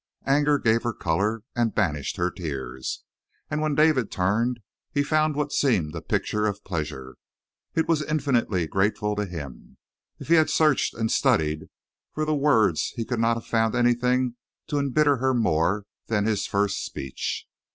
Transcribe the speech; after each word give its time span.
Anger 0.25 0.57
gave 0.57 0.81
her 0.81 0.93
color 0.93 1.43
and 1.55 1.75
banished 1.75 2.17
her 2.17 2.31
tears. 2.31 3.03
And 3.51 3.61
when 3.61 3.75
David 3.75 4.09
turned 4.09 4.59
he 4.91 5.03
found 5.03 5.35
what 5.35 5.51
seemed 5.51 5.95
a 5.95 6.01
picture 6.01 6.47
of 6.47 6.63
pleasure. 6.63 7.17
It 7.75 7.87
was 7.87 8.01
infinitely 8.01 8.65
grateful 8.65 9.15
to 9.15 9.27
him. 9.27 9.77
If 10.17 10.29
he 10.29 10.33
had 10.33 10.49
searched 10.49 10.95
and 10.95 11.11
studied 11.11 11.69
for 12.15 12.25
the 12.25 12.33
words 12.33 12.93
he 12.95 13.05
could 13.05 13.19
not 13.19 13.35
have 13.37 13.45
found 13.45 13.75
anything 13.75 14.37
to 14.69 14.79
embitter 14.79 15.17
her 15.17 15.35
more 15.35 15.85
than 16.07 16.25
his 16.25 16.47
first 16.47 16.83
speech. 16.83 17.45